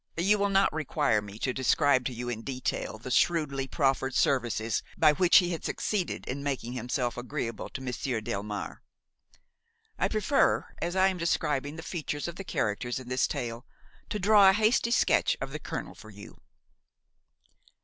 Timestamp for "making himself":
6.41-7.17